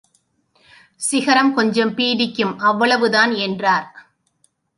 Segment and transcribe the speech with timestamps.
[1.01, 3.33] கிரகம் கொஞ்சம் பீடிக்கும் அவ்வளவு தான்!
[3.39, 3.87] என்றார்.